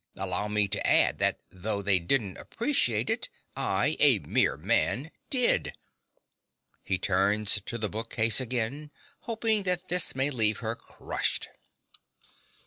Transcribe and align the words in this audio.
Allow 0.15 0.47
me 0.47 0.67
to 0.69 0.87
add 0.87 1.19
that 1.19 1.41
though 1.51 1.83
they 1.83 1.99
didn't 1.99 2.37
appreciate 2.37 3.07
it, 3.07 3.29
I, 3.55 3.97
a 3.99 4.17
mere 4.17 4.57
man, 4.57 5.11
did. 5.29 5.73
(He 6.83 6.97
turns 6.97 7.61
to 7.67 7.77
the 7.77 7.87
bookcase 7.87 8.41
again, 8.41 8.89
hoping 9.29 9.61
that 9.61 9.89
this 9.89 10.15
may 10.15 10.31
leave 10.31 10.57
her 10.57 10.73
crushed.) 10.75 11.49